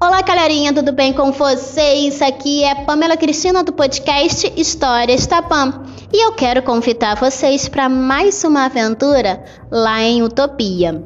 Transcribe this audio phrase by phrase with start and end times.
[0.00, 2.22] Olá, galerinha, tudo bem com vocês?
[2.22, 5.82] Aqui é Pamela Cristina do podcast Histórias Tapam
[6.12, 11.04] e eu quero convidar vocês para mais uma aventura lá em Utopia.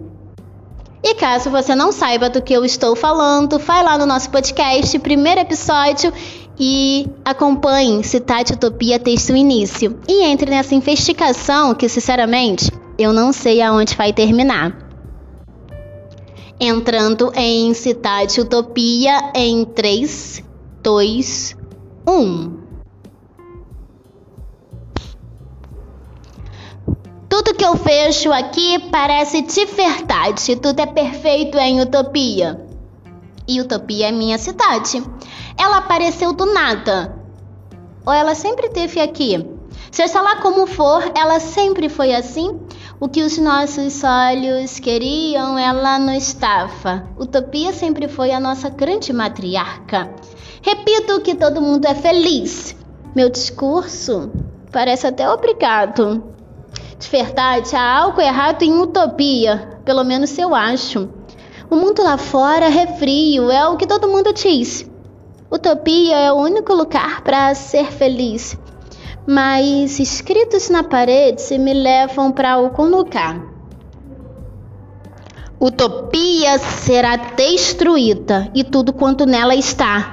[1.02, 4.98] E caso você não saiba do que eu estou falando, vai lá no nosso podcast,
[4.98, 6.12] primeiro episódio,
[6.60, 9.98] e acompanhe Cidade Utopia desde o início.
[10.06, 14.81] E entre nessa investigação que, sinceramente, eu não sei aonde vai terminar.
[16.64, 20.44] Entrando em Cidade Utopia em 3,
[20.80, 21.56] 2,
[22.06, 22.62] 1.
[27.28, 30.54] Tudo que eu vejo aqui parece de verdade.
[30.54, 32.64] Tudo é perfeito em Utopia.
[33.48, 35.02] E Utopia é minha cidade.
[35.58, 37.12] Ela apareceu do nada.
[38.06, 39.44] Ou ela sempre teve aqui?
[39.90, 42.60] Seja lá como for, ela sempre foi assim.
[43.02, 47.04] O que os nossos olhos queriam, ela não estava.
[47.18, 50.08] Utopia sempre foi a nossa grande matriarca.
[50.62, 52.76] Repito que todo mundo é feliz.
[53.12, 54.30] Meu discurso
[54.70, 56.22] parece até obrigado.
[56.96, 61.08] De verdade, há algo errado em utopia, pelo menos eu acho.
[61.68, 64.88] O mundo lá fora é frio, é o que todo mundo diz.
[65.50, 68.56] Utopia é o único lugar para ser feliz.
[69.26, 73.40] Mas escritos na parede me levam para algum lugar.
[75.60, 80.12] Utopia será destruída e tudo quanto nela está.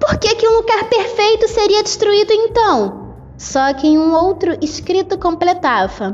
[0.00, 3.14] Por que, que um lugar perfeito seria destruído então?
[3.38, 6.12] Só que em um outro escrito completava: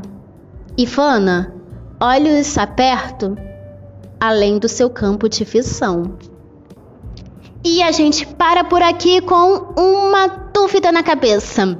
[0.77, 1.55] Ivana,
[1.99, 3.35] olhos aperto,
[4.19, 6.17] além do seu campo de visão.
[7.65, 11.77] E a gente para por aqui com uma dúvida na cabeça.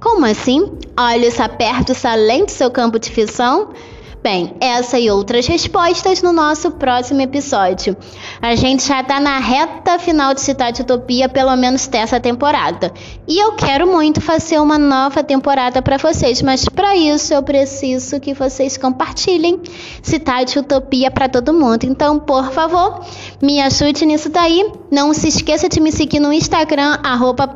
[0.00, 0.78] Como assim?
[0.98, 3.72] Olhos apertos além do seu campo de visão?
[4.20, 7.96] Bem, essa e outras respostas no nosso próximo episódio.
[8.42, 12.92] A gente já tá na reta final de Cidade Utopia, pelo menos dessa temporada.
[13.28, 18.18] E eu quero muito fazer uma nova temporada para vocês, mas para isso eu preciso
[18.18, 19.62] que vocês compartilhem
[20.02, 21.84] Cidade Utopia para todo mundo.
[21.84, 23.00] Então, por favor,
[23.40, 24.68] me ajude nisso daí.
[24.90, 27.48] Não se esqueça de me seguir no Instagram, arroba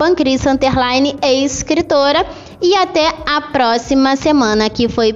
[1.23, 2.25] escritora.
[2.61, 5.13] E até a próxima semana, que foi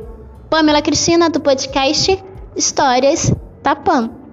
[0.56, 2.18] Pamela Cristina do podcast
[2.56, 3.30] Histórias
[3.62, 4.25] Tapam.